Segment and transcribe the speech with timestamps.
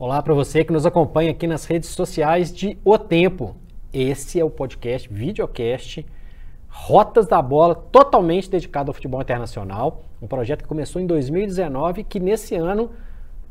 [0.00, 3.54] Olá para você que nos acompanha aqui nas redes sociais de O Tempo.
[3.92, 6.06] Esse é o podcast, videocast,
[6.70, 10.04] Rotas da Bola, totalmente dedicado ao futebol internacional.
[10.22, 12.92] Um projeto que começou em 2019 que nesse ano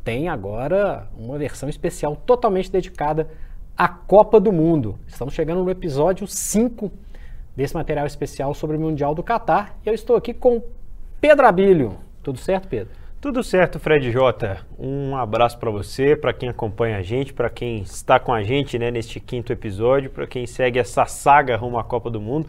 [0.03, 3.29] tem agora uma versão especial totalmente dedicada
[3.77, 4.97] à Copa do Mundo.
[5.05, 6.91] Estamos chegando no episódio 5
[7.55, 9.77] desse material especial sobre o Mundial do Catar.
[9.85, 10.63] E eu estou aqui com
[11.21, 11.99] Pedro Abílio.
[12.23, 12.91] Tudo certo, Pedro?
[13.21, 14.65] Tudo certo, Fred Jota.
[14.79, 18.79] Um abraço para você, para quem acompanha a gente, para quem está com a gente
[18.79, 22.47] né, neste quinto episódio, para quem segue essa saga rumo à Copa do Mundo.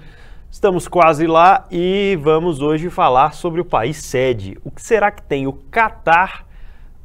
[0.48, 4.58] Estamos quase lá e vamos hoje falar sobre o país sede.
[4.62, 6.46] O que será que tem o Catar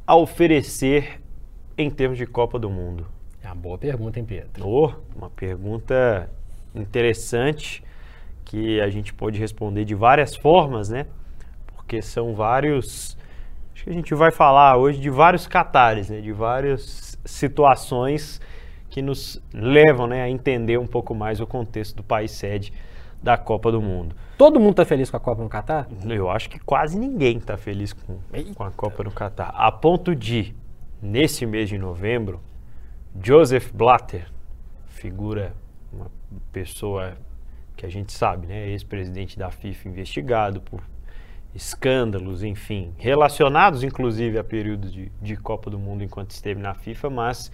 [0.06, 1.20] a oferecer
[1.76, 3.04] em termos de Copa do Mundo?
[3.42, 4.64] É uma boa pergunta, hein, Pedro?
[4.64, 6.30] Oh, uma pergunta
[6.72, 7.82] interessante
[8.44, 11.06] que a gente pode responder de várias formas, né?
[11.66, 13.16] Porque são vários
[13.76, 18.40] Acho que a gente vai falar hoje de vários catares, né, de várias situações
[18.88, 22.72] que nos levam né, a entender um pouco mais o contexto do país sede
[23.22, 24.16] da Copa do Mundo.
[24.38, 25.86] Todo mundo está feliz com a Copa no Catar?
[26.08, 28.18] Eu acho que quase ninguém está feliz com,
[28.54, 29.52] com a Copa no Catar.
[29.54, 30.56] A ponto de,
[31.02, 32.40] nesse mês de novembro,
[33.22, 34.26] Joseph Blatter,
[34.86, 35.52] figura,
[35.92, 36.10] uma
[36.50, 37.18] pessoa
[37.76, 40.80] que a gente sabe, né, ex-presidente da FIFA investigado por
[41.56, 47.10] escândalos, enfim, relacionados inclusive a períodos de, de Copa do Mundo enquanto esteve na FIFA,
[47.10, 47.50] mas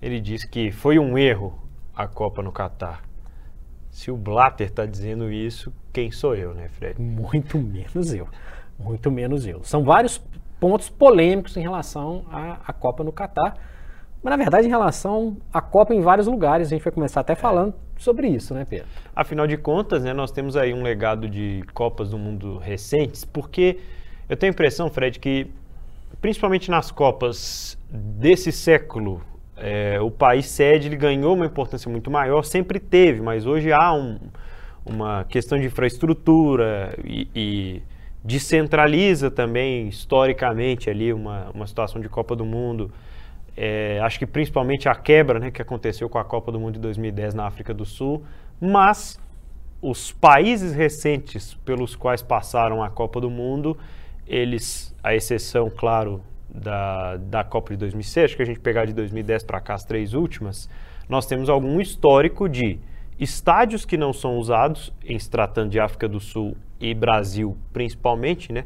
[0.00, 1.58] ele disse que foi um erro
[1.94, 3.02] a Copa no Catar.
[3.90, 7.00] Se o Blatter está dizendo isso, quem sou eu, né, Fred?
[7.00, 8.28] Muito menos eu.
[8.78, 9.64] Muito menos eu.
[9.64, 10.18] São vários
[10.60, 13.56] pontos polêmicos em relação à, Copa no Catar.
[14.22, 17.34] Mas, na verdade, em relação à Copa em vários lugares, a gente vai começar até
[17.34, 17.85] falando é.
[17.98, 18.86] Sobre isso, né, Pedro?
[19.14, 23.78] Afinal de contas, né, nós temos aí um legado de Copas do Mundo recentes, porque
[24.28, 25.46] eu tenho a impressão, Fred, que
[26.20, 29.22] principalmente nas Copas desse século,
[29.56, 33.92] é, o país sede ele ganhou uma importância muito maior, sempre teve, mas hoje há
[33.92, 34.18] um,
[34.84, 37.82] uma questão de infraestrutura e, e
[38.22, 42.90] descentraliza também historicamente ali uma, uma situação de Copa do Mundo.
[43.56, 46.80] É, acho que principalmente a quebra né, que aconteceu com a Copa do Mundo de
[46.80, 48.22] 2010 na África do Sul,
[48.60, 49.18] mas
[49.80, 53.76] os países recentes pelos quais passaram a Copa do Mundo,
[54.26, 58.92] eles, a exceção, claro, da, da Copa de 2006, acho que a gente pegar de
[58.92, 60.68] 2010 para cá as três últimas,
[61.08, 62.78] nós temos algum histórico de
[63.18, 68.52] estádios que não são usados, em se tratando de África do Sul e Brasil principalmente,
[68.52, 68.64] né?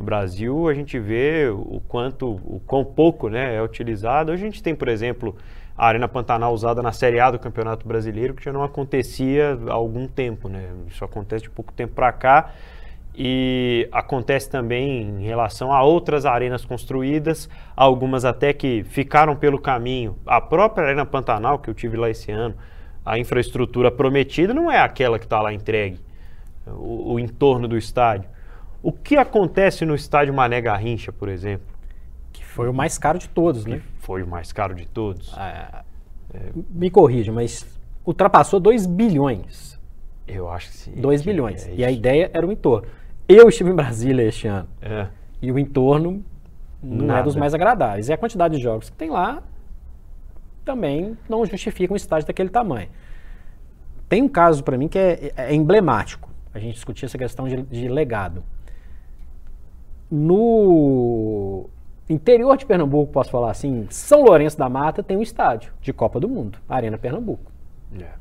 [0.00, 4.32] No Brasil, a gente vê o quanto, o quão pouco né, é utilizado.
[4.32, 5.36] Hoje a gente tem, por exemplo,
[5.76, 9.74] a Arena Pantanal usada na Série A do Campeonato Brasileiro, que já não acontecia há
[9.74, 10.48] algum tempo.
[10.48, 10.70] Né?
[10.88, 12.50] Isso acontece de pouco tempo para cá.
[13.14, 17.46] E acontece também em relação a outras arenas construídas,
[17.76, 20.16] algumas até que ficaram pelo caminho.
[20.24, 22.54] A própria Arena Pantanal, que eu tive lá esse ano,
[23.04, 26.00] a infraestrutura prometida não é aquela que está lá entregue,
[26.66, 28.30] o, o entorno do estádio.
[28.82, 31.66] O que acontece no estádio Mané Garrincha, por exemplo?
[32.32, 33.82] Que foi o mais caro de todos, que né?
[33.98, 35.32] Foi o mais caro de todos.
[35.36, 35.84] Ah,
[36.32, 36.50] é...
[36.70, 37.66] Me corrija, mas
[38.04, 39.78] ultrapassou 2 bilhões.
[40.26, 40.92] Eu acho que sim.
[40.92, 41.66] 2 bilhões.
[41.66, 42.88] É e a ideia era o entorno.
[43.28, 44.68] Eu estive em Brasília este ano.
[44.80, 45.08] É.
[45.42, 46.24] E o entorno
[46.82, 47.20] não Nada.
[47.20, 48.08] é dos mais agradáveis.
[48.08, 49.42] E a quantidade de jogos que tem lá
[50.64, 52.88] também não justifica um estádio daquele tamanho.
[54.08, 56.28] Tem um caso para mim que é, é, emblemático.
[56.52, 58.42] A gente discutia essa questão de, de legado.
[60.10, 61.68] No
[62.08, 66.18] interior de Pernambuco, posso falar assim, São Lourenço da Mata tem um estádio de Copa
[66.18, 67.50] do Mundo, Arena Pernambuco.
[67.92, 68.16] Yeah.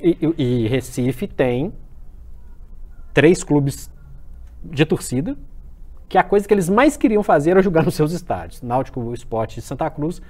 [0.00, 1.72] e, e, e Recife tem
[3.12, 3.90] três clubes
[4.62, 5.36] de torcida,
[6.08, 8.62] que a coisa que eles mais queriam fazer era jogar nos seus estádios.
[8.62, 10.22] Náutico Esporte e Santa Cruz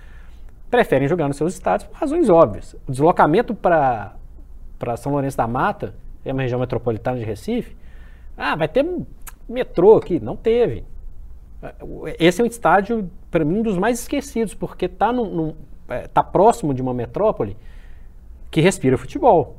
[0.70, 2.74] preferem jogar nos seus estádios por razões óbvias.
[2.86, 4.16] O deslocamento para
[4.96, 7.76] São Lourenço da Mata, é uma região metropolitana de Recife,
[8.36, 8.84] ah, vai ter
[9.48, 10.84] metrô aqui, não teve.
[12.18, 15.12] Esse é um estádio, para mim, um dos mais esquecidos, porque está
[15.88, 17.56] é, tá próximo de uma metrópole
[18.50, 19.56] que respira futebol.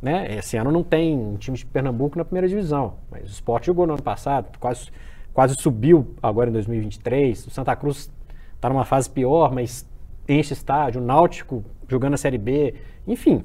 [0.00, 0.36] Né?
[0.36, 3.86] Esse ano não tem um time de Pernambuco na primeira divisão, mas o Sport jogou
[3.86, 4.90] no ano passado, quase,
[5.34, 7.46] quase subiu agora em 2023.
[7.46, 8.10] O Santa Cruz
[8.54, 9.88] está numa fase pior, mas
[10.28, 11.00] enche estádio.
[11.00, 12.74] O Náutico jogando a Série B.
[13.06, 13.44] Enfim,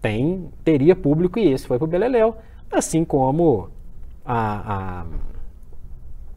[0.00, 2.36] tem, teria público e esse foi para o Beleléu.
[2.70, 3.70] Assim como
[4.30, 5.06] a,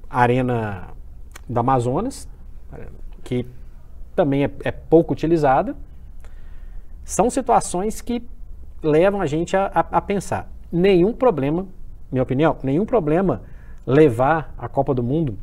[0.10, 0.88] a Arena
[1.48, 2.28] da Amazonas,
[3.24, 3.46] que
[4.16, 5.76] também é, é, pouco utilizada,
[7.04, 8.24] são situações que
[8.82, 10.50] levam a gente a, a, a pensar.
[10.72, 11.68] Nenhum problema,
[12.10, 13.42] minha opinião, nenhum problema
[13.86, 15.38] levar a Copa do Mundo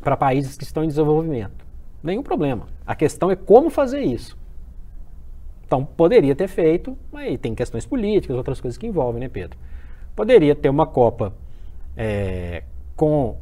[0.00, 1.64] para países que estão em desenvolvimento.
[2.02, 2.66] Nenhum problema.
[2.84, 4.36] A questão é como fazer isso.
[5.64, 9.56] Então, poderia ter feito, mas tem questões políticas, outras coisas que envolvem, né, Pedro?
[10.16, 11.32] Poderia ter uma Copa
[11.96, 12.62] é,
[12.96, 13.36] com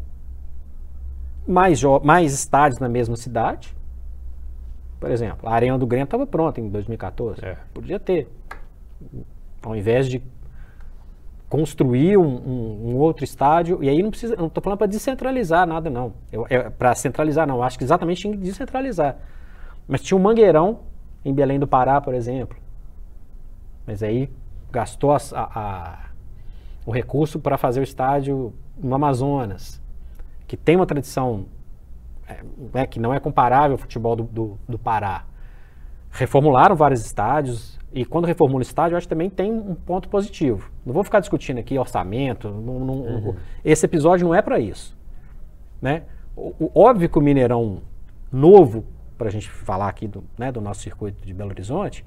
[1.47, 3.75] mais, mais estádios na mesma cidade.
[4.99, 7.45] Por exemplo, a Arena do Grêmio estava pronta em 2014.
[7.45, 7.57] É.
[7.73, 8.29] Podia ter.
[9.63, 10.23] Ao invés de
[11.49, 15.67] construir um, um, um, outro estádio, e aí não precisa, não estou falando para descentralizar
[15.67, 16.13] nada, não.
[16.49, 17.63] É, para centralizar, não.
[17.63, 19.17] Acho que exatamente tinha que descentralizar.
[19.89, 20.81] Mas tinha um Mangueirão
[21.25, 22.57] em Belém do Pará, por exemplo.
[23.87, 24.31] Mas aí
[24.71, 26.10] gastou a, a,
[26.85, 29.81] o recurso para fazer o estádio no Amazonas,
[30.47, 31.47] que tem uma tradição
[32.27, 32.41] é,
[32.73, 35.25] né, que não é comparável ao futebol do, do, do Pará.
[36.11, 40.09] Reformularam vários estádios, e quando reformula o estádio, eu acho que também tem um ponto
[40.09, 40.71] positivo.
[40.87, 42.49] Não vou ficar discutindo aqui orçamento.
[42.49, 43.37] Não, não, uhum.
[43.65, 44.97] Esse episódio não é para isso.
[45.83, 46.05] Né?
[46.37, 47.83] O, o, óbvio que o Mineirão
[48.31, 48.85] novo,
[49.19, 52.07] para a gente falar aqui do, né, do nosso circuito de Belo Horizonte,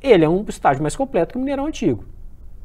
[0.00, 2.04] ele é um estádio mais completo que o Mineirão antigo.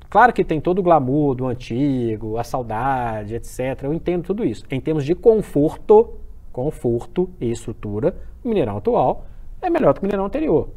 [0.10, 3.84] Claro que tem todo o glamour do antigo, a saudade, etc.
[3.84, 4.64] Eu entendo tudo isso.
[4.72, 6.16] Em termos de conforto,
[6.52, 9.26] conforto e estrutura, o Mineirão atual
[9.62, 10.70] é melhor do que o Mineirão anterior.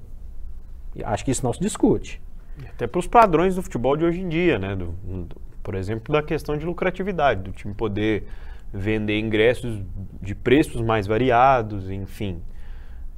[1.04, 2.20] Acho que isso não se discute.
[2.68, 4.74] Até para os padrões do futebol de hoje em dia, né?
[4.74, 8.26] Do, do, por exemplo, da questão de lucratividade, do time poder
[8.72, 9.80] vender ingressos
[10.20, 12.42] de preços mais variados, enfim.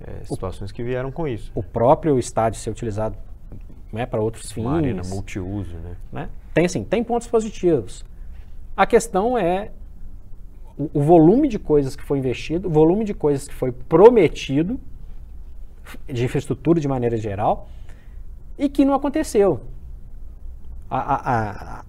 [0.00, 1.50] É, situações o, que vieram com isso.
[1.54, 3.16] O próprio estádio ser utilizado
[3.92, 4.64] né, para outros fins.
[4.64, 5.96] Uma arena multiuso, né?
[6.12, 6.28] né?
[6.54, 8.04] Tem assim, tem pontos positivos.
[8.76, 9.70] A questão é
[10.78, 14.80] o, o volume de coisas que foi investido, o volume de coisas que foi prometido
[16.06, 17.68] de infraestrutura de maneira geral,
[18.58, 19.60] e que não aconteceu.
[20.88, 21.16] A, a,
[21.80, 21.84] a,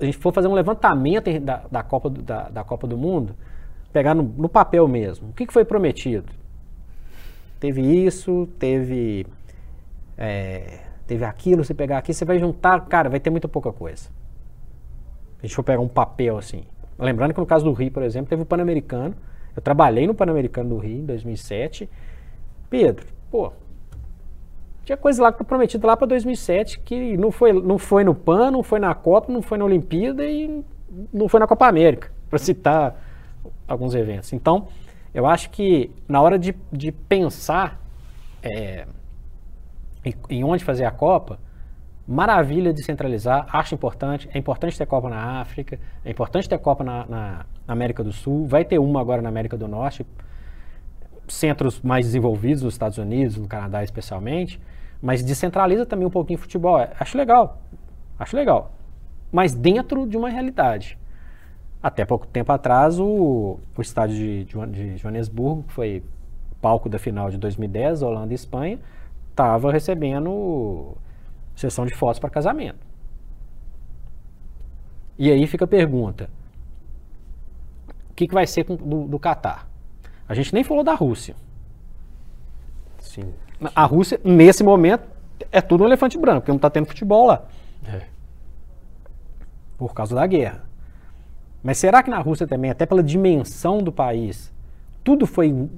[0.00, 3.34] a gente for fazer um levantamento da, da, Copa, do, da, da Copa do Mundo,
[3.92, 6.32] pegar no, no papel mesmo, o que, que, foi prometido?
[7.58, 9.26] Teve isso, teve,
[10.16, 14.04] é, teve aquilo, você pegar aqui, você vai juntar, cara, vai ter muito pouca coisa.
[14.04, 14.10] Se
[15.42, 16.64] a gente for pegar um papel assim.
[16.98, 19.14] Lembrando que no caso do Rio, por exemplo, teve o Pan-Americano.
[19.56, 21.88] Eu trabalhei no Pan-Americano do Rio em 2007
[22.70, 23.52] Pedro, pô,
[24.84, 28.14] tinha coisa lá que foi prometida lá para 2007 que não foi, não foi no
[28.14, 30.62] PAN, não foi na Copa, não foi na Olimpíada e
[31.12, 33.02] não foi na Copa América, para citar
[33.66, 34.32] alguns eventos.
[34.32, 34.68] Então,
[35.14, 37.80] eu acho que na hora de, de pensar
[38.42, 38.86] é,
[40.28, 41.38] em, onde fazer a Copa,
[42.06, 44.28] maravilha de centralizar, acho importante.
[44.32, 48.46] É importante ter Copa na África, é importante ter Copa na, na, América do Sul,
[48.46, 50.06] vai ter uma agora na América do Norte
[51.28, 54.60] centros mais desenvolvidos nos Estados Unidos, no Canadá especialmente,
[55.00, 56.78] mas descentraliza também um pouquinho o futebol.
[56.98, 57.60] Acho legal,
[58.18, 58.72] acho legal.
[59.30, 60.98] Mas dentro de uma realidade.
[61.80, 66.02] Até pouco tempo atrás, o, o estádio de, de Joanesburgo, que foi
[66.60, 68.80] palco da final de 2010, Holanda e Espanha,
[69.38, 70.96] estava recebendo
[71.54, 72.84] sessão de fotos para casamento.
[75.16, 76.28] E aí fica a pergunta:
[78.10, 79.68] o que, que vai ser do, do Catar?
[80.28, 81.36] A gente nem falou da Rússia.
[82.98, 83.32] Sim.
[83.74, 85.04] A Rússia, nesse momento,
[85.52, 87.44] é tudo um elefante branco, porque não está tendo futebol lá.
[87.86, 88.02] É.
[89.76, 90.64] Por causa da guerra.
[91.62, 94.52] Mas será que na Rússia também, até pela dimensão do país,
[95.02, 95.68] tudo foi.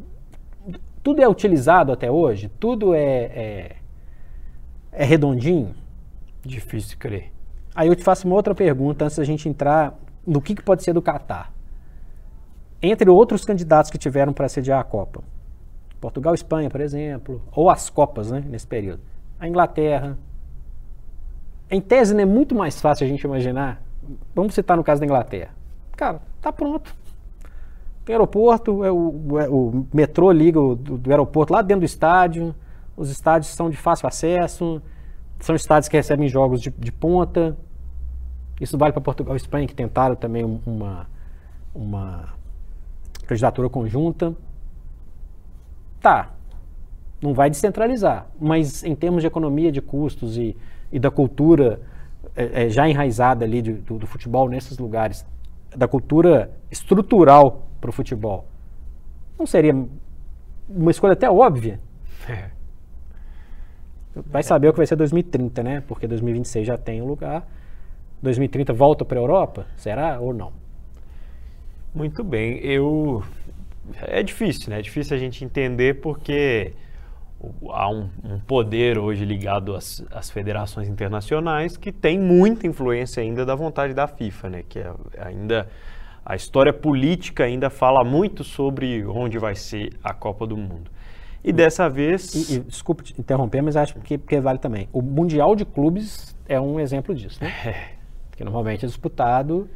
[1.03, 2.51] Tudo é utilizado até hoje?
[2.61, 3.77] Tudo é, é,
[4.93, 5.75] é redondinho?
[6.45, 7.33] Difícil de crer.
[7.75, 10.83] Aí eu te faço uma outra pergunta antes da gente entrar no que, que pode
[10.83, 11.53] ser do Catar
[12.83, 15.23] entre outros candidatos que tiveram para sediar a Copa.
[16.01, 19.03] Portugal e Espanha, por exemplo, ou as Copas, né, nesse período.
[19.39, 20.17] A Inglaterra.
[21.71, 23.83] Em tese, é muito mais fácil a gente imaginar.
[24.35, 25.51] Vamos citar no caso da Inglaterra.
[25.97, 26.95] Cara, tá pronto.
[28.11, 31.87] Tem aeroporto, é o, é o metrô liga o, do, do aeroporto lá dentro do
[31.87, 32.53] estádio.
[32.97, 34.83] Os estádios são de fácil acesso.
[35.39, 37.57] São estádios que recebem jogos de, de ponta.
[38.61, 41.07] Isso vale para Portugal e Espanha, que tentaram também uma,
[41.73, 42.31] uma
[43.29, 44.35] candidatura conjunta.
[46.01, 46.31] Tá,
[47.23, 50.57] não vai descentralizar, mas em termos de economia de custos e,
[50.91, 51.81] e da cultura
[52.35, 55.25] é, é, já enraizada ali de, do, do, futebol nesses lugares,
[55.77, 58.47] da cultura estrutural para o futebol,
[59.39, 59.75] não seria
[60.69, 61.81] uma escolha até óbvia?
[62.29, 62.51] É.
[64.15, 65.83] Vai saber o que vai ser 2030, né?
[65.87, 67.47] Porque 2026 já tem um lugar.
[68.23, 69.67] 2030 volta para a Europa?
[69.77, 70.53] Será ou não?
[71.95, 72.59] Muito bem.
[72.59, 73.23] Eu
[74.03, 74.79] é difícil, né?
[74.79, 76.73] É difícil a gente entender porque
[77.71, 83.45] há um, um poder hoje ligado às, às, federações internacionais que tem muita influência ainda
[83.45, 84.65] da vontade da FIFA, né?
[84.69, 85.69] Que é, ainda
[86.25, 90.91] a história política ainda fala muito sobre onde vai ser a Copa do Mundo.
[91.43, 92.51] E dessa vez.
[92.51, 94.89] E, e, desculpe te interromper, mas acho que, que vale também.
[94.93, 97.51] O Mundial de Clubes é um exemplo disso, né?
[97.67, 98.01] É.
[98.37, 99.69] Que normalmente é disputado.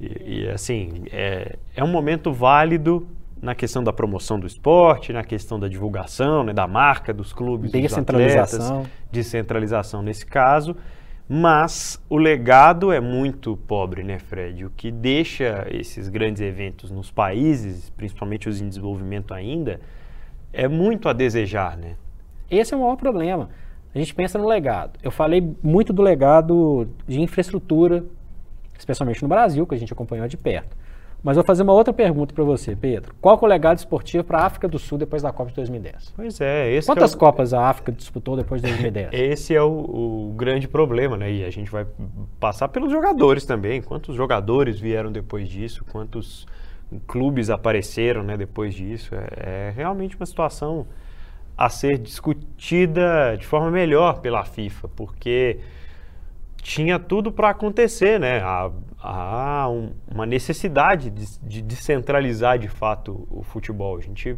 [0.00, 3.08] E, e assim, é, é um momento válido
[3.40, 7.70] na questão da promoção do esporte, na questão da divulgação, né, da marca dos clubes,
[7.70, 10.76] descentralização, atletas, descentralização nesse caso.
[11.28, 14.64] Mas o legado é muito pobre, né, Fred?
[14.64, 19.78] O que deixa esses grandes eventos nos países, principalmente os em desenvolvimento ainda,
[20.52, 21.96] é muito a desejar, né?
[22.50, 23.50] Esse é o maior problema.
[23.94, 24.98] A gente pensa no legado.
[25.02, 28.04] Eu falei muito do legado de infraestrutura,
[28.78, 30.74] especialmente no Brasil, que a gente acompanhou de perto.
[31.22, 33.12] Mas vou fazer uma outra pergunta para você, Pedro.
[33.20, 36.12] Qual é o legado esportivo para a África do Sul depois da Copa de 2010?
[36.14, 36.72] Pois é.
[36.72, 37.18] Esse Quantas é o...
[37.18, 39.08] Copas a África disputou depois de 2010?
[39.12, 41.30] Esse é o, o, grande problema, né?
[41.30, 41.86] E a gente vai
[42.38, 43.82] passar pelos jogadores também.
[43.82, 45.84] Quantos jogadores vieram depois disso?
[45.90, 46.46] Quantos
[47.06, 49.14] clubes apareceram né, depois disso?
[49.14, 50.86] É, é realmente uma situação
[51.56, 55.58] a ser discutida de forma melhor pela FIFA, porque
[56.68, 58.42] tinha tudo para acontecer, né?
[59.00, 63.96] Há, um, uma necessidade de, de descentralizar de fato o futebol.
[63.96, 64.36] A gente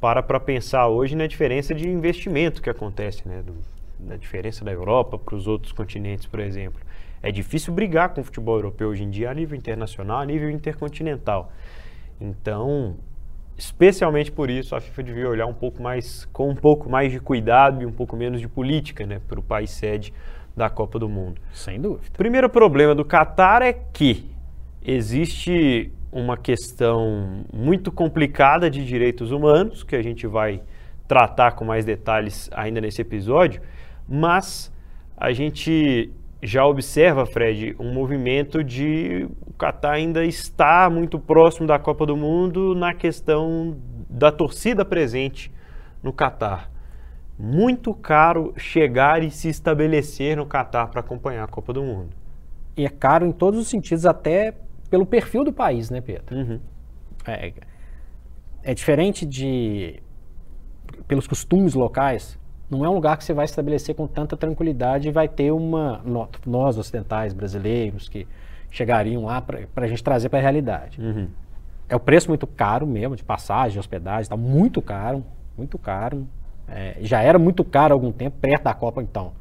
[0.00, 3.42] para para pensar hoje na diferença de investimento que acontece, né?
[3.42, 3.52] Do,
[3.98, 6.80] da diferença da Europa para os outros continentes, por exemplo.
[7.22, 10.48] É difícil brigar com o futebol europeu hoje em dia a nível internacional, a nível
[10.48, 11.52] intercontinental.
[12.18, 12.96] Então,
[13.58, 17.20] especialmente por isso, a FIFA devia olhar um pouco mais, com um pouco mais de
[17.20, 20.14] cuidado e um pouco menos de política, né, para o país sede
[20.60, 21.40] da Copa do Mundo.
[21.52, 22.06] Sem dúvida.
[22.14, 24.30] O primeiro problema do Catar é que
[24.84, 30.62] existe uma questão muito complicada de direitos humanos, que a gente vai
[31.08, 33.62] tratar com mais detalhes ainda nesse episódio,
[34.06, 34.70] mas
[35.16, 36.12] a gente
[36.42, 42.16] já observa, Fred, um movimento de o Catar ainda está muito próximo da Copa do
[42.16, 43.76] Mundo na questão
[44.08, 45.50] da torcida presente
[46.02, 46.70] no Catar
[47.40, 52.10] muito caro chegar e se estabelecer no Catar para acompanhar a Copa do Mundo.
[52.76, 54.54] E é caro em todos os sentidos, até
[54.90, 56.36] pelo perfil do país, né, Pedro?
[56.36, 56.60] Uhum.
[57.26, 57.52] É,
[58.62, 60.02] é diferente de.
[61.08, 62.38] pelos costumes locais.
[62.68, 66.02] Não é um lugar que você vai estabelecer com tanta tranquilidade e vai ter uma.
[66.46, 68.26] Nós, ocidentais, brasileiros, que
[68.70, 71.00] chegariam lá para a gente trazer para a realidade.
[71.00, 71.28] Uhum.
[71.88, 75.24] É o preço muito caro mesmo, de passagem, hospedagem, está muito caro,
[75.56, 76.26] muito caro.
[76.70, 79.32] É, já era muito caro há algum tempo, perto da Copa então,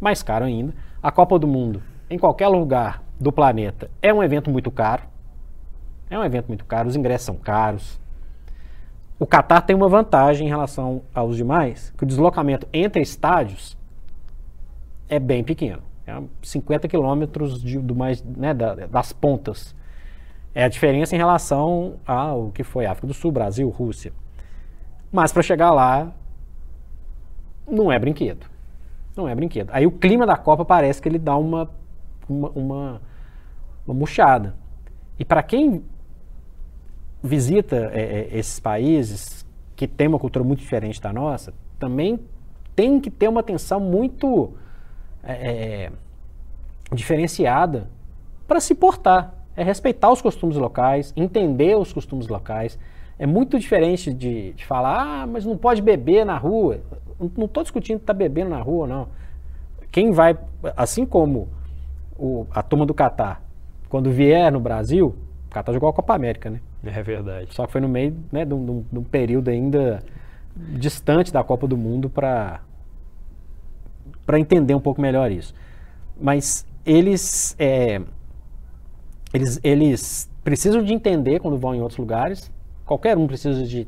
[0.00, 0.74] mais caro ainda.
[1.02, 5.02] A Copa do Mundo, em qualquer lugar do planeta, é um evento muito caro.
[6.10, 7.98] É um evento muito caro, os ingressos são caros.
[9.18, 13.76] O Qatar tem uma vantagem em relação aos demais, que o deslocamento entre estádios
[15.08, 15.82] é bem pequeno.
[16.06, 19.74] É 50 quilômetros do mais, né, da, das pontas.
[20.54, 24.12] É a diferença em relação ao que foi África do Sul, Brasil, Rússia.
[25.10, 26.12] Mas para chegar lá,
[27.68, 28.46] não é brinquedo.
[29.16, 29.70] Não é brinquedo.
[29.72, 31.70] Aí o clima da Copa parece que ele dá uma,
[32.28, 33.02] uma, uma,
[33.86, 34.54] uma murchada.
[35.18, 35.82] E para quem
[37.22, 39.44] visita é, é, esses países
[39.74, 42.20] que tem uma cultura muito diferente da nossa, também
[42.74, 44.52] tem que ter uma atenção muito
[45.22, 45.92] é, é
[46.94, 47.88] diferenciada
[48.46, 49.34] para se portar.
[49.56, 52.78] É respeitar os costumes locais, entender os costumes locais.
[53.18, 56.82] É muito diferente de, de falar, ah, mas não pode beber na rua
[57.18, 59.08] não estou discutindo tá bebendo na rua, não.
[59.90, 60.36] Quem vai,
[60.76, 61.48] assim como
[62.18, 63.42] o, a turma do Catar,
[63.88, 65.14] quando vier no Brasil,
[65.46, 66.60] o Catar jogou a Copa América, né?
[66.84, 67.54] É verdade.
[67.54, 70.02] Só que foi no meio né, de, um, de um período ainda
[70.56, 72.60] distante da Copa do Mundo para
[74.24, 75.54] para entender um pouco melhor isso.
[76.20, 78.02] Mas eles, é,
[79.32, 82.50] eles, eles precisam de entender quando vão em outros lugares.
[82.84, 83.86] Qualquer um precisa de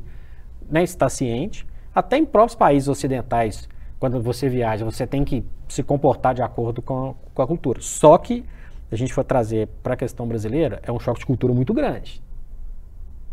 [0.69, 1.67] né, estar ciente.
[1.93, 3.67] Até em próprios países ocidentais,
[3.99, 7.81] quando você viaja, você tem que se comportar de acordo com, com a cultura.
[7.81, 8.45] Só que,
[8.91, 12.21] a gente for trazer para a questão brasileira, é um choque de cultura muito grande.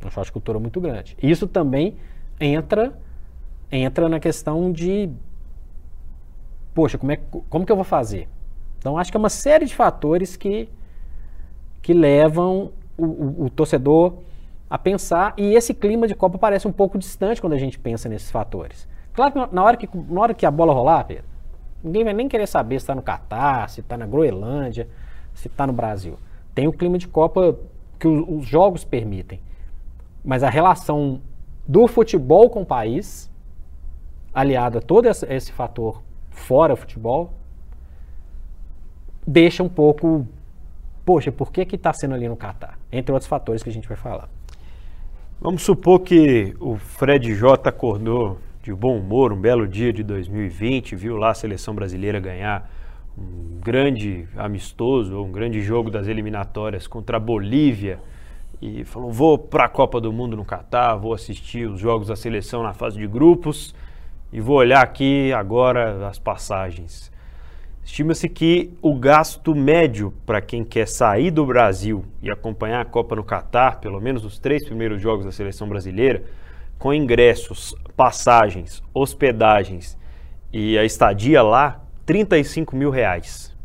[0.04, 1.16] Um choque de cultura muito grande.
[1.22, 1.96] Isso também
[2.38, 2.92] entra,
[3.70, 5.08] entra na questão de,
[6.74, 8.28] poxa, como, é, como que eu vou fazer?
[8.78, 10.68] Então, acho que é uma série de fatores que,
[11.80, 14.18] que levam o, o, o torcedor
[14.68, 18.08] a pensar, e esse clima de Copa parece um pouco distante quando a gente pensa
[18.08, 18.88] nesses fatores.
[19.12, 21.24] Claro que na hora que, na hora que a bola rolar, Pedro,
[21.82, 24.88] ninguém vai nem querer saber se está no Catar, se está na Groenlândia,
[25.32, 26.18] se está no Brasil.
[26.54, 27.56] Tem o clima de Copa
[27.98, 29.40] que os, os jogos permitem.
[30.24, 31.20] Mas a relação
[31.66, 33.30] do futebol com o país,
[34.34, 37.32] aliada a todo esse fator fora futebol,
[39.26, 40.26] deixa um pouco
[41.06, 42.76] poxa, por que que está sendo ali no Catar?
[42.90, 44.28] Entre outros fatores que a gente vai falar.
[45.38, 50.96] Vamos supor que o Fred J acordou de bom humor um belo dia de 2020,
[50.96, 52.70] viu lá a seleção brasileira ganhar
[53.18, 58.00] um grande amistoso, um grande jogo das eliminatórias contra a Bolívia
[58.62, 62.16] e falou: vou para a Copa do Mundo no Catar, vou assistir os jogos da
[62.16, 63.74] seleção na fase de grupos
[64.32, 67.12] e vou olhar aqui agora as passagens.
[67.86, 73.14] Estima-se que o gasto médio para quem quer sair do Brasil e acompanhar a Copa
[73.14, 76.24] no Catar, pelo menos os três primeiros jogos da seleção brasileira,
[76.80, 79.96] com ingressos, passagens, hospedagens
[80.52, 83.56] e a estadia lá, 35 mil reais.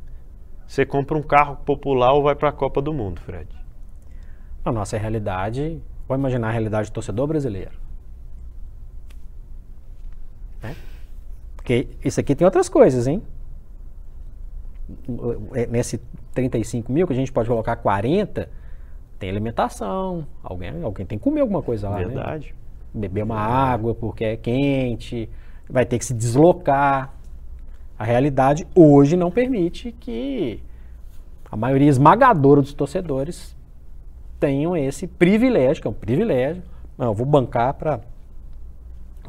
[0.68, 3.50] Você compra um carro popular ou vai para a Copa do Mundo, Fred?
[4.64, 7.74] A nossa realidade, vamos imaginar a realidade do torcedor brasileiro.
[10.62, 10.76] Né?
[11.56, 13.24] Porque isso aqui tem outras coisas, hein?
[15.54, 16.00] É, nesse
[16.34, 18.50] 35 mil, que a gente pode colocar 40,
[19.20, 22.00] tem alimentação, alguém, alguém tem que comer alguma coisa lá.
[22.00, 22.06] Né?
[22.06, 22.56] Verdade.
[22.94, 23.02] Né?
[23.02, 25.30] Beber uma água porque é quente,
[25.70, 27.14] vai ter que se deslocar.
[27.98, 30.62] A realidade hoje não permite que
[31.52, 33.56] a maioria esmagadora dos torcedores
[34.40, 36.64] tenham esse privilégio, que é um privilégio.
[36.98, 38.02] Não, eu vou bancar para.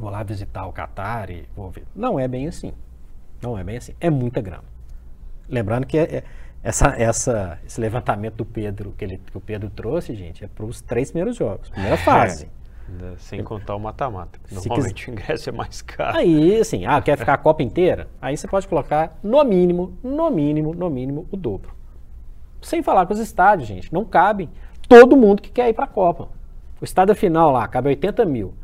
[0.00, 1.84] Vou lá visitar o Qatar e vou ver.
[1.94, 2.72] Não é bem assim.
[3.42, 3.92] Não é bem assim.
[4.00, 4.71] É muita grana.
[5.48, 6.24] Lembrando que é, é,
[6.62, 10.64] essa, essa, esse levantamento do Pedro, que, ele, que o Pedro trouxe, gente, é para
[10.64, 12.46] os três primeiros jogos, primeira fase.
[12.46, 14.38] É, sem contar o mata-mata.
[14.50, 16.18] Normalmente o ingresso é mais caro.
[16.18, 18.08] Aí, assim, ah, quer ficar a Copa inteira?
[18.20, 21.74] Aí você pode colocar no mínimo, no mínimo, no mínimo, o dobro.
[22.60, 23.92] Sem falar com os estádios, gente.
[23.92, 24.48] Não cabem
[24.88, 26.28] todo mundo que quer ir para a Copa.
[26.80, 28.54] O estádio final lá cabe 80 mil.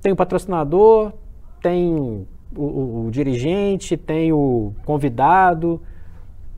[0.00, 1.12] Tem o patrocinador,
[1.60, 5.80] tem o, o, dirigente, tem o convidado.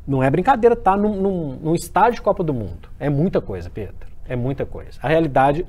[0.07, 2.89] Não é brincadeira tá num, num, num estádio de Copa do Mundo.
[2.99, 4.07] É muita coisa, Pedro.
[4.29, 4.99] É muita coisa.
[5.03, 5.67] A realidade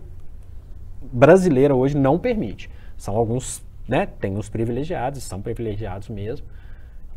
[1.02, 2.70] brasileira hoje não permite.
[2.98, 4.08] São alguns, né?
[4.20, 6.46] Tem os privilegiados, são privilegiados mesmo,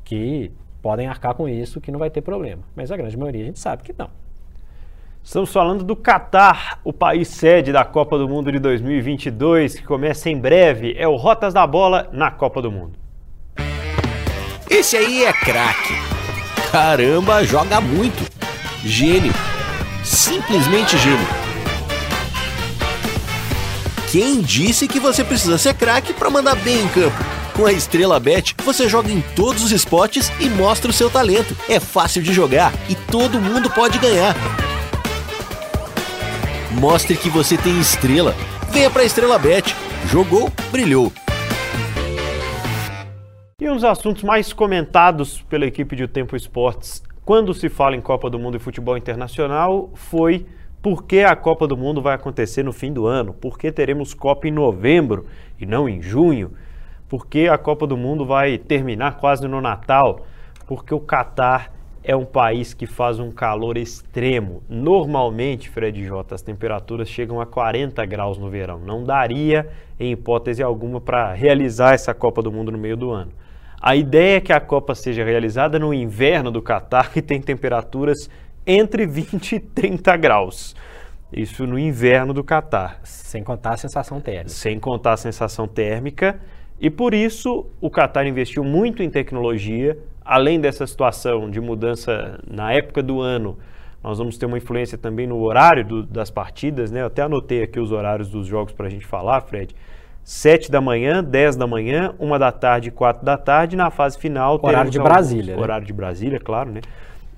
[0.04, 0.52] que
[0.82, 2.62] podem arcar com isso, que não vai ter problema.
[2.74, 4.10] Mas a grande maioria a gente sabe que não.
[5.22, 10.30] Estamos falando do Catar, o país sede da Copa do Mundo de 2022, que começa
[10.30, 10.94] em breve.
[10.96, 12.98] É o Rotas da Bola na Copa do Mundo.
[14.70, 15.94] Esse aí é craque.
[16.70, 18.30] Caramba, joga muito.
[18.84, 19.32] Gênio.
[20.04, 21.26] Simplesmente gênio.
[24.10, 27.16] Quem disse que você precisa ser craque para mandar bem em campo?
[27.54, 31.56] Com a Estrela Bet, você joga em todos os esportes e mostra o seu talento.
[31.68, 34.34] É fácil de jogar e todo mundo pode ganhar.
[36.72, 38.34] Mostre que você tem estrela.
[38.70, 39.74] Venha para Estrela Bet.
[40.06, 41.10] Jogou, brilhou.
[43.60, 47.94] E um dos assuntos mais comentados pela equipe de O Tempo Esportes quando se fala
[47.94, 50.46] em Copa do Mundo e futebol internacional foi
[50.80, 54.14] por que a Copa do Mundo vai acontecer no fim do ano, por que teremos
[54.14, 55.26] Copa em novembro
[55.60, 56.52] e não em junho,
[57.06, 60.26] por que a Copa do Mundo vai terminar quase no Natal,
[60.66, 61.70] porque o Catar
[62.02, 64.62] é um país que faz um calor extremo.
[64.68, 68.78] Normalmente, Fred J, as temperaturas chegam a 40 graus no verão.
[68.78, 73.32] Não daria, em hipótese alguma, para realizar essa Copa do Mundo no meio do ano.
[73.80, 78.28] A ideia é que a Copa seja realizada no inverno do Catar, que tem temperaturas
[78.66, 80.74] entre 20 e 30 graus.
[81.32, 83.00] Isso no inverno do Catar.
[83.04, 84.48] Sem contar a sensação térmica.
[84.48, 86.40] Sem contar a sensação térmica.
[86.80, 92.70] E por isso o Qatar investiu muito em tecnologia, além dessa situação de mudança na
[92.70, 93.58] época do ano.
[94.04, 97.00] Nós vamos ter uma influência também no horário do, das partidas, né?
[97.00, 99.74] Eu até anotei aqui os horários dos jogos para a gente falar, Fred.
[100.22, 104.60] 7 da manhã, 10 da manhã, 1 da tarde, 4 da tarde, na fase final.
[104.62, 105.56] Horário de Brasília.
[105.56, 105.62] Né?
[105.62, 106.82] Horário de Brasília, claro, né?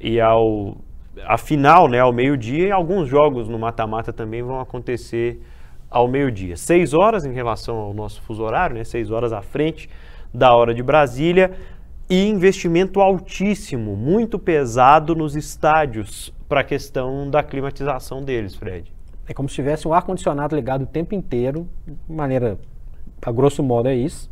[0.01, 0.77] E ao,
[1.25, 5.41] a final, né, ao meio-dia, e alguns jogos no mata-mata também vão acontecer
[5.89, 6.57] ao meio-dia.
[6.57, 8.83] Seis horas em relação ao nosso fuso horário, né?
[8.83, 9.89] Seis horas à frente
[10.35, 11.53] da hora de Brasília.
[12.13, 18.93] E investimento altíssimo, muito pesado nos estádios para a questão da climatização deles, Fred.
[19.29, 22.59] É como se tivesse um ar-condicionado ligado o tempo inteiro, de maneira,
[23.23, 24.29] a grosso modo é isso.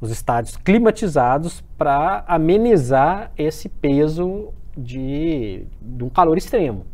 [0.00, 6.86] Os estádios climatizados para amenizar esse peso de, de um calor extremo.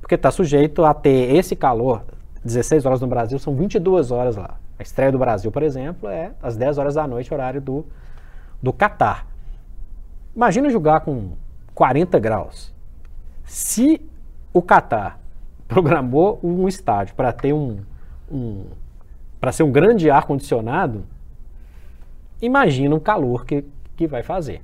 [0.00, 2.02] Porque está sujeito a ter esse calor
[2.44, 4.58] 16 horas no Brasil, são 22 horas lá.
[4.76, 7.86] A estreia do Brasil, por exemplo, é às 10 horas da noite, horário do,
[8.66, 9.28] do Catar.
[10.34, 11.36] Imagina jogar com
[11.72, 12.74] 40 graus.
[13.44, 14.02] Se
[14.52, 15.20] o Catar
[15.68, 17.78] programou um estádio para ter um,
[18.28, 18.64] um
[19.40, 21.06] para ser um grande ar condicionado,
[22.42, 24.60] imagina o calor que, que vai fazer.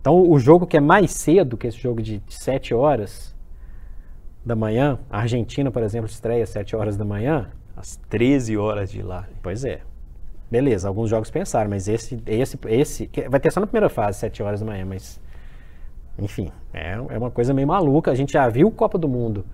[0.00, 3.34] Então, o jogo que é mais cedo que esse jogo de 7 horas,
[4.44, 7.50] da manhã, a Argentina, por exemplo, estreia às 7 horas da manhã.
[7.74, 9.26] Às 13 horas de lá.
[9.42, 9.80] Pois é.
[10.54, 14.40] Beleza, alguns jogos pensaram, mas esse, esse, esse vai ter só na primeira fase, 7
[14.40, 15.20] horas da manhã, mas
[16.16, 18.12] enfim, é, é uma coisa meio maluca.
[18.12, 19.44] A gente já viu Copa do Mundo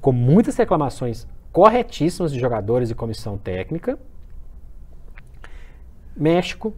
[0.00, 3.96] com muitas reclamações corretíssimas de jogadores e comissão técnica.
[6.16, 6.74] México,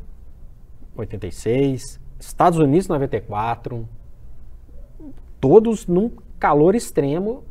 [0.94, 3.88] 86, Estados Unidos, 94,
[5.40, 7.42] todos num calor extremo.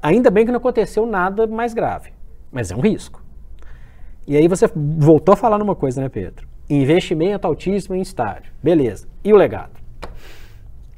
[0.00, 2.14] Ainda bem que não aconteceu nada mais grave,
[2.50, 3.25] mas é um risco.
[4.26, 6.48] E aí você voltou a falar numa coisa, né, Pedro?
[6.68, 8.52] Investimento altíssimo em estádio.
[8.62, 9.06] Beleza.
[9.22, 9.78] E o legado?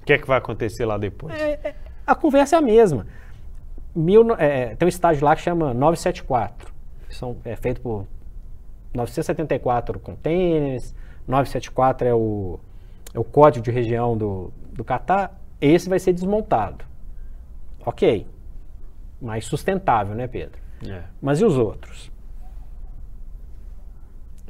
[0.00, 1.34] O que é que vai acontecer lá depois?
[1.34, 1.74] É, é,
[2.06, 3.06] a conversa é a mesma.
[3.94, 6.72] Mil, é, tem um estádio lá que chama 974.
[7.10, 8.06] São, é feito por
[8.94, 10.94] 974 containers.
[11.26, 12.58] 974 é o,
[13.12, 15.38] é o código de região do, do Catar.
[15.60, 16.84] Esse vai ser desmontado.
[17.84, 18.26] Ok.
[19.20, 20.58] Mais sustentável, né, Pedro?
[20.86, 21.02] É.
[21.20, 22.10] Mas e os outros?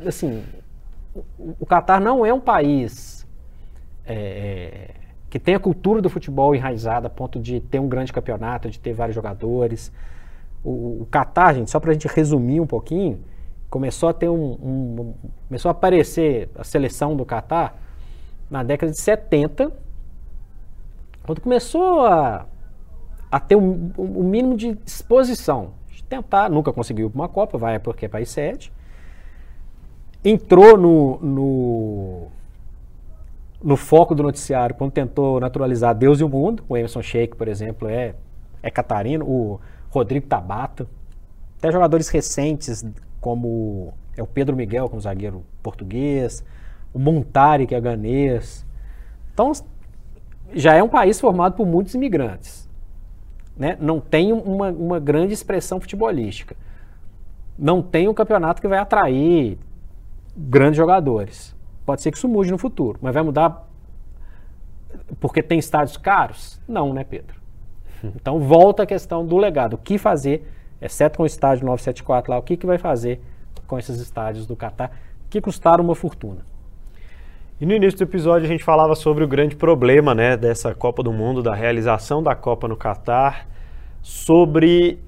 [0.06, 0.44] Assim,
[1.38, 3.26] o Catar não é um país
[4.06, 4.90] é,
[5.28, 8.78] que tem a cultura do futebol enraizada a ponto de ter um grande campeonato, de
[8.78, 9.92] ter vários jogadores.
[10.64, 13.20] O, o Catar, gente, só para a gente resumir um pouquinho,
[13.68, 15.14] começou a ter um, um,
[15.46, 17.76] começou a aparecer a seleção do Catar
[18.50, 19.70] na década de 70,
[21.24, 22.46] quando começou a,
[23.30, 25.72] a ter um, um mínimo de exposição.
[25.88, 28.72] De tentar, nunca conseguiu uma Copa, vai porque é país sede.
[30.28, 32.26] Entrou no, no,
[33.62, 36.62] no foco do noticiário quando tentou naturalizar Deus e o mundo.
[36.68, 38.14] O Emerson Sheik, por exemplo, é,
[38.62, 39.24] é catarino.
[39.24, 40.86] O Rodrigo Tabata.
[41.56, 42.84] Até jogadores recentes,
[43.22, 46.44] como é o Pedro Miguel, como zagueiro português.
[46.92, 48.66] O Montari, que é ganês.
[49.32, 49.50] Então,
[50.52, 52.68] já é um país formado por muitos imigrantes.
[53.56, 53.78] Né?
[53.80, 56.54] Não tem uma, uma grande expressão futebolística.
[57.58, 59.58] Não tem um campeonato que vai atrair
[60.38, 61.56] grandes jogadores.
[61.84, 63.68] Pode ser que isso mude no futuro, mas vai mudar
[65.20, 66.60] porque tem estádios caros?
[66.68, 67.36] Não, né, Pedro?
[68.14, 69.74] Então volta a questão do legado.
[69.74, 70.48] O que fazer,
[70.80, 73.20] exceto com o estádio 974 lá, o que, que vai fazer
[73.66, 74.92] com esses estádios do Catar
[75.28, 76.42] que custaram uma fortuna?
[77.60, 81.02] E no início do episódio a gente falava sobre o grande problema né, dessa Copa
[81.02, 83.48] do Mundo, da realização da Copa no Catar,
[84.00, 85.00] sobre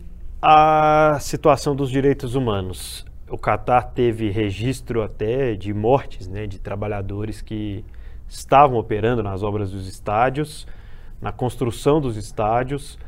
[0.42, 3.06] a situação dos direitos humanos.
[3.30, 7.84] O Catar teve registro até de mortes né, de trabalhadores que
[8.28, 10.66] estavam operando nas obras dos estádios,
[11.20, 12.98] na construção dos estádios.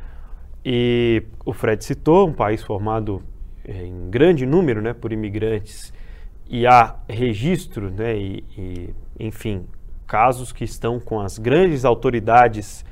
[0.64, 3.20] E o Fred citou um país formado
[3.64, 5.92] eh, em grande número né, por imigrantes
[6.48, 9.66] e há registro né, e, e enfim,
[10.06, 12.84] casos que estão com as grandes autoridades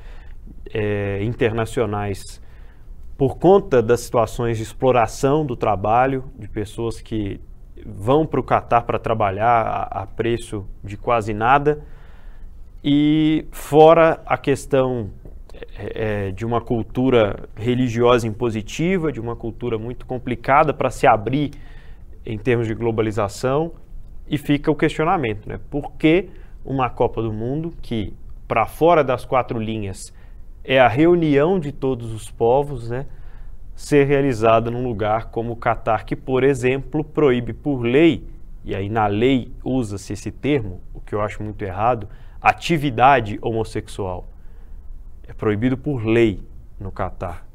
[0.73, 2.40] é, internacionais
[3.21, 7.39] por conta das situações de exploração do trabalho, de pessoas que
[7.85, 11.85] vão para o Catar para trabalhar a, a, preço de quase nada,
[12.83, 15.11] e fora a questão
[15.75, 21.51] é, é de uma cultura religiosa impositiva, de uma cultura muito complicada para se abrir
[22.25, 23.73] em termos de globalização,
[24.27, 25.59] e fica o questionamento, né?
[25.69, 26.27] Por que
[26.65, 28.15] uma Copa do Mundo que,
[28.47, 30.11] para fora das quatro linhas,
[30.63, 33.05] é a reunião de todos os povos, né?
[33.75, 38.27] Ser realizada num lugar como o Catar, que, por exemplo, proíbe por lei,
[38.63, 42.07] e aí na lei usa-se esse termo, o que eu acho muito errado,
[42.39, 44.27] atividade homossexual.
[45.27, 46.43] É proibido por lei
[46.79, 47.45] no Catar.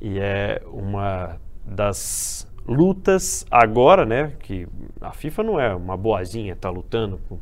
[0.00, 4.66] E é uma das lutas agora, né, que
[5.00, 7.38] a FIFA não é uma boazinha, está lutando por,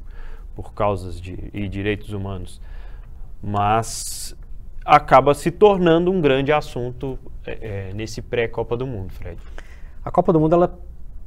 [0.54, 2.60] por causas de e direitos humanos,
[3.42, 4.36] mas
[4.88, 9.38] acaba se tornando um grande assunto é, é, nesse pré-Copa do Mundo, Fred.
[10.04, 10.78] A Copa do Mundo ela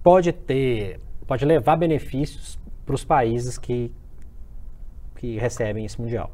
[0.01, 3.91] pode ter, pode levar benefícios para os países que
[5.21, 6.31] que recebem esse mundial.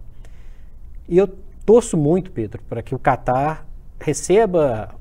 [1.10, 1.28] E eu
[1.66, 3.68] torço muito, Pedro, para que o Catar
[4.00, 4.96] receba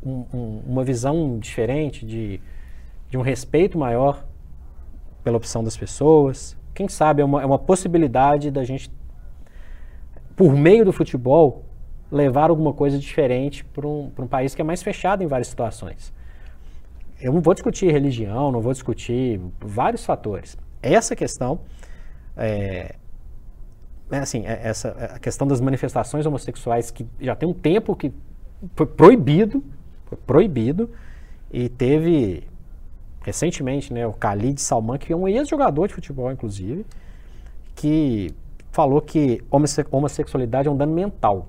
[0.00, 2.40] um, um, uma visão diferente, de,
[3.10, 4.24] de um respeito maior
[5.24, 6.56] pela opção das pessoas.
[6.72, 8.88] Quem sabe é uma, é uma possibilidade da gente,
[10.36, 11.64] por meio do futebol,
[12.12, 16.12] levar alguma coisa diferente para um, um país que é mais fechado em várias situações.
[17.20, 20.56] Eu não vou discutir religião, não vou discutir vários fatores.
[20.82, 21.60] Essa questão,
[22.36, 22.94] é,
[24.10, 28.12] é assim, é essa a questão das manifestações homossexuais que já tem um tempo que
[28.74, 29.64] foi proibido
[30.06, 30.90] foi proibido.
[31.50, 32.44] E teve
[33.22, 36.86] recentemente né, o Khalid Salman, que é um ex-jogador de futebol, inclusive,
[37.74, 38.32] que
[38.76, 39.42] falou que
[39.90, 41.46] homossexualidade é um dano mental.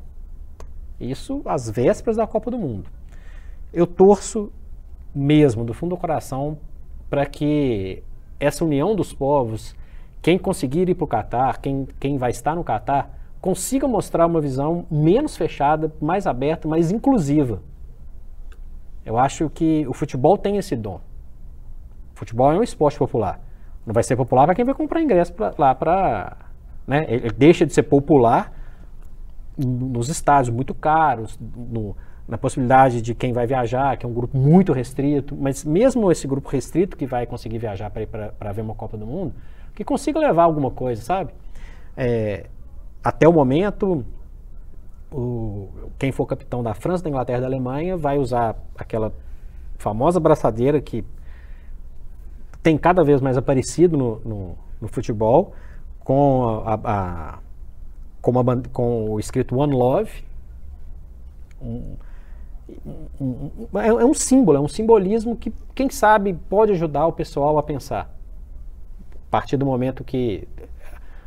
[0.98, 2.90] Isso às vésperas da Copa do Mundo.
[3.74, 4.50] Eu torço
[5.14, 6.58] mesmo, do fundo do coração,
[7.10, 8.02] para que
[8.40, 9.76] essa união dos povos,
[10.22, 14.40] quem conseguir ir para o Catar, quem, quem vai estar no Catar, consiga mostrar uma
[14.40, 17.62] visão menos fechada, mais aberta, mais inclusiva.
[19.06, 21.02] Eu acho que o futebol tem esse dom.
[22.16, 23.42] O futebol é um esporte popular.
[23.86, 26.47] Não vai ser popular para quem vai comprar ingresso pra, lá para.
[26.88, 27.06] Né?
[27.10, 28.54] Ele deixa de ser popular
[29.58, 31.96] nos estádios muito caros, no,
[32.28, 36.28] na possibilidade de quem vai viajar, que é um grupo muito restrito, mas mesmo esse
[36.28, 39.34] grupo restrito que vai conseguir viajar para ir para ver uma Copa do Mundo,
[39.76, 41.32] que consiga levar alguma coisa, sabe?
[41.96, 42.48] É,
[43.04, 44.06] até o momento,
[45.12, 49.14] o, quem for capitão da França, da Inglaterra da Alemanha vai usar aquela
[49.78, 51.04] famosa braçadeira que
[52.62, 55.54] tem cada vez mais aparecido no, no, no futebol,
[56.08, 57.40] com a, a
[58.22, 60.10] com, uma, com o escrito One Love.
[61.62, 61.98] Um,
[63.20, 67.12] um, um, é, é um símbolo, é um simbolismo que, quem sabe, pode ajudar o
[67.12, 68.10] pessoal a pensar.
[69.16, 70.48] A partir do momento que,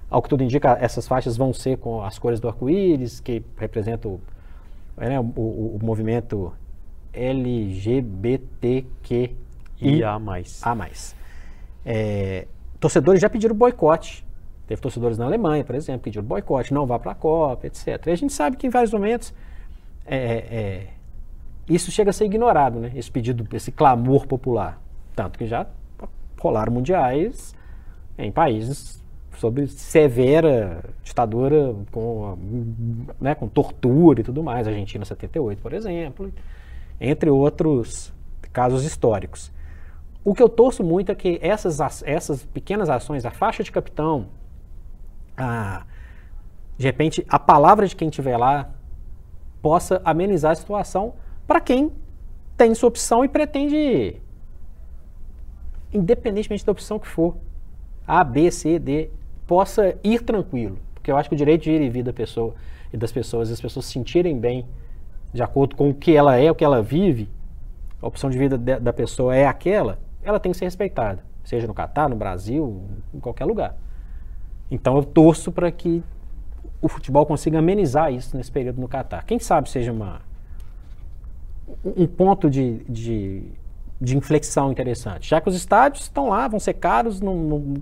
[0.09, 4.19] ao que tudo indica, essas faixas vão ser com as cores do arco-íris, que representam
[4.97, 6.55] né, o, o, o, movimento
[7.12, 8.49] LGBTQIA+.
[10.62, 11.14] A mais.
[11.85, 12.47] É,
[12.79, 14.25] torcedores já pediram boicote
[14.71, 18.07] Teve torcedores na Alemanha, por exemplo, que pediram boicote, não vá para a Copa, etc.
[18.07, 19.35] E a gente sabe que em vários momentos
[20.07, 20.87] é, é, é,
[21.69, 22.93] isso chega a ser ignorado, né?
[22.95, 24.81] esse pedido, esse clamor popular.
[25.17, 25.67] Tanto que já
[26.39, 27.53] rolaram mundiais
[28.17, 29.03] em países
[29.39, 32.39] sob severa ditadura, com,
[33.21, 36.33] né, com tortura e tudo mais, Argentina 78, por exemplo,
[37.01, 38.13] entre outros
[38.53, 39.51] casos históricos.
[40.23, 44.29] O que eu torço muito é que essas, essas pequenas ações, a faixa de capitão,
[45.40, 45.85] a,
[46.76, 48.70] de repente, a palavra de quem estiver lá
[49.62, 51.14] possa amenizar a situação
[51.46, 51.92] para quem
[52.57, 54.20] tem sua opção e pretende,
[55.92, 57.37] independentemente da opção que for,
[58.07, 59.11] A, B, C, D,
[59.46, 60.79] possa ir tranquilo.
[60.94, 62.55] Porque eu acho que o direito de ir e vir da pessoa
[62.92, 64.66] e das pessoas, as pessoas se sentirem bem
[65.33, 67.29] de acordo com o que ela é, o que ela vive,
[68.03, 71.24] a opção de vida de, da pessoa é aquela, ela tem que ser respeitada.
[71.44, 72.83] Seja no Catar, no Brasil,
[73.14, 73.76] em qualquer lugar.
[74.71, 76.03] Então eu torço para que
[76.81, 79.25] o futebol consiga amenizar isso nesse período no Catar.
[79.25, 80.21] Quem sabe seja uma,
[81.85, 83.43] um ponto de, de,
[84.01, 85.29] de, inflexão interessante.
[85.29, 87.75] Já que os estádios estão lá, vão ser caros, não, não,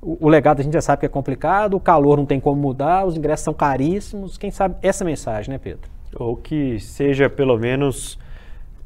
[0.00, 2.60] o, o, legado a gente já sabe que é complicado, o calor não tem como
[2.60, 4.38] mudar, os ingressos são caríssimos.
[4.38, 5.90] Quem sabe essa mensagem, né, Pedro?
[6.14, 8.18] Ou que seja pelo menos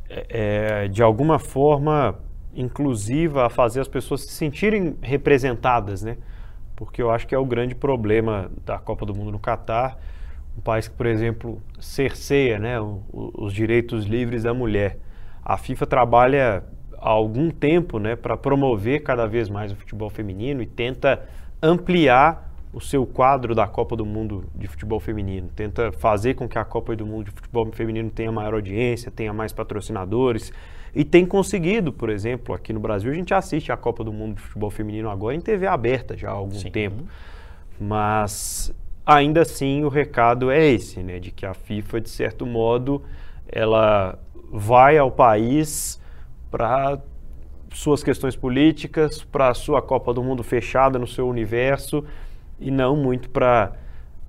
[0.08, 2.18] é, é de alguma forma
[2.54, 6.16] inclusiva a fazer as pessoas se sentirem representadas, né?
[6.80, 9.98] Porque eu acho que é o grande problema da Copa do Mundo no Catar.
[10.56, 14.96] Um país que, por exemplo, cerceia né, o, o, os direitos livres da mulher.
[15.44, 16.64] A FIFA trabalha
[16.96, 21.28] há algum tempo né, para promover cada vez mais o futebol feminino e tenta
[21.62, 25.50] ampliar o seu quadro da Copa do Mundo de futebol feminino.
[25.54, 29.34] Tenta fazer com que a Copa do Mundo de futebol feminino tenha maior audiência, tenha
[29.34, 30.50] mais patrocinadores
[30.94, 34.36] e tem conseguido, por exemplo, aqui no Brasil, a gente assiste a Copa do Mundo
[34.36, 36.70] de Futebol Feminino agora em TV aberta já há algum Sim.
[36.70, 37.04] tempo.
[37.78, 38.74] Mas
[39.06, 41.18] ainda assim o recado é esse, né?
[41.18, 43.02] De que a FIFA, de certo modo,
[43.48, 44.18] ela
[44.52, 46.00] vai ao país
[46.50, 46.98] para
[47.72, 52.04] suas questões políticas, para a sua Copa do Mundo fechada no seu universo
[52.58, 53.72] e não muito para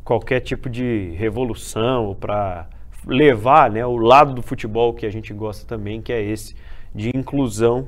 [0.03, 2.67] qualquer tipo de revolução ou para
[3.05, 6.55] levar né, o lado do futebol que a gente gosta também, que é esse
[6.93, 7.87] de inclusão,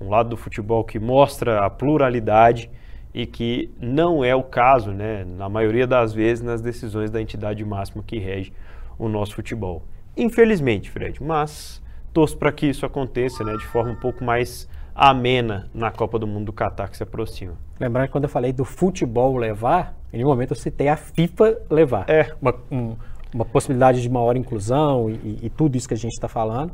[0.00, 2.70] um lado do futebol que mostra a pluralidade
[3.12, 7.64] e que não é o caso, né, na maioria das vezes, nas decisões da entidade
[7.64, 8.52] máxima que rege
[8.98, 9.84] o nosso futebol.
[10.16, 15.68] Infelizmente, Fred, mas torço para que isso aconteça né, de forma um pouco mais amena
[15.74, 17.54] na Copa do Mundo do Catar que se aproxima.
[17.80, 21.58] Lembrando que quando eu falei do futebol levar, em um momento eu citei a FIFA
[21.68, 22.08] levar.
[22.08, 22.32] É.
[22.40, 22.96] Uma, um,
[23.34, 26.72] uma possibilidade de maior inclusão e, e, tudo isso que a gente está falando.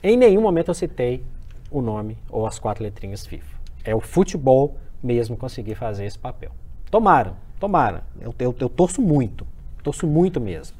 [0.00, 1.24] Em nenhum momento eu citei
[1.68, 3.56] o nome ou as quatro letrinhas FIFA.
[3.84, 6.52] É o futebol mesmo conseguir fazer esse papel.
[6.92, 8.04] Tomara, tomara.
[8.20, 9.44] Eu, eu, eu torço muito,
[9.82, 10.76] torço muito mesmo.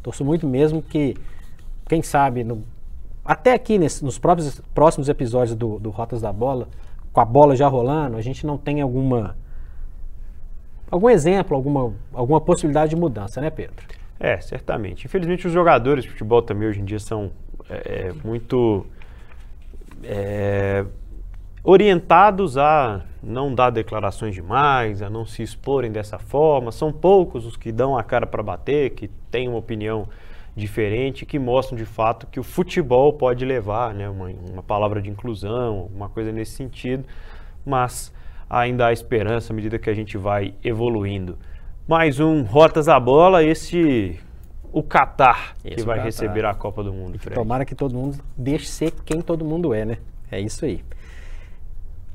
[0.00, 1.16] Torço muito mesmo que,
[1.88, 2.62] quem sabe, no,
[3.24, 6.68] até aqui nesse, nos próprios, próximos episódios do, do Rotas da Bola,
[7.12, 9.36] com a bola já rolando, a gente não tem alguma
[10.90, 14.01] algum exemplo, alguma, alguma possibilidade de mudança, né, Pedro?
[14.24, 15.04] É, certamente.
[15.04, 17.32] Infelizmente, os jogadores de futebol também hoje em dia são
[17.68, 18.86] é, é, muito
[20.04, 20.86] é,
[21.64, 26.70] orientados a não dar declarações demais, a não se exporem dessa forma.
[26.70, 30.08] São poucos os que dão a cara para bater, que têm uma opinião
[30.54, 35.10] diferente, que mostram de fato que o futebol pode levar, né, uma, uma palavra de
[35.10, 37.04] inclusão, uma coisa nesse sentido,
[37.66, 38.14] mas
[38.48, 41.36] ainda há esperança à medida que a gente vai evoluindo.
[41.92, 44.18] Mais um Rotas à Bola, esse
[44.72, 46.06] o Catar que Esse o vai Catar.
[46.06, 47.34] receber a Copa do Mundo, Fred.
[47.34, 49.98] Tomara que todo mundo deixe ser quem todo mundo é, né?
[50.30, 50.82] É isso aí.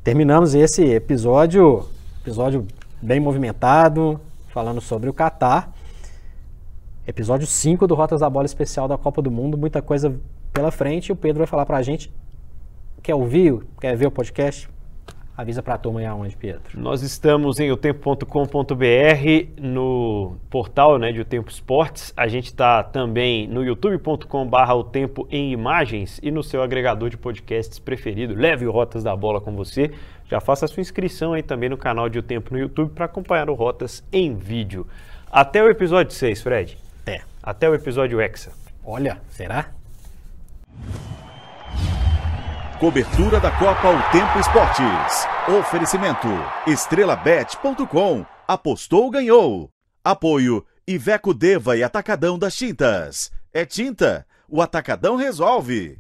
[0.04, 1.88] Terminamos esse episódio,
[2.22, 2.66] episódio
[3.00, 5.72] bem movimentado, falando sobre o Catar.
[7.06, 10.20] Episódio 5 do Rotas da Bola especial da Copa do Mundo, muita coisa
[10.52, 11.12] pela frente.
[11.12, 12.12] O Pedro vai falar pra gente.
[13.04, 13.62] Quer ouvir?
[13.80, 14.68] Quer ver o podcast?
[15.38, 16.62] Avisa pra turma aí aonde, Pedro.
[16.74, 18.26] Nós estamos em otempo.com.br
[19.62, 22.12] no portal né, de O Tempo Esportes.
[22.18, 27.18] A gente está também no youtube.com.br O Tempo em Imagens e no seu agregador de
[27.18, 28.34] podcasts preferido.
[28.34, 29.92] Leve o Rotas da Bola com você.
[30.26, 33.06] Já faça a sua inscrição aí também no canal de O Tempo no YouTube para
[33.06, 34.88] acompanhar o Rotas em vídeo.
[35.32, 36.80] Até o episódio 6, Fred.
[37.04, 37.22] Até.
[37.44, 38.52] Até o episódio Hexa.
[38.84, 39.70] Olha, será?
[42.80, 45.28] Cobertura da Copa O Tempo Esportes.
[45.60, 46.28] Oferecimento
[46.68, 48.24] estrelabet.com.
[48.48, 49.72] Apostou, ganhou.
[50.04, 53.32] Apoio Iveco Deva e Atacadão das Tintas.
[53.52, 56.00] É tinta, o Atacadão resolve.